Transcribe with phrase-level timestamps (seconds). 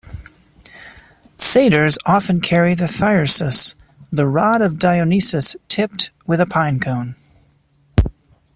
[1.37, 3.75] Satyrs often carry the thyrsus:
[4.11, 7.13] the rod of Dionysus tipped with a pine cone.